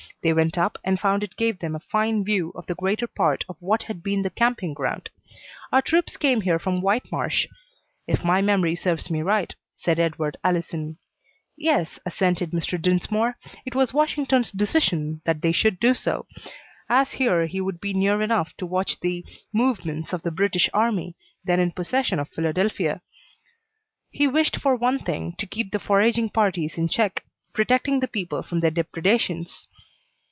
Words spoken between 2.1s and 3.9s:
view of the greater part of what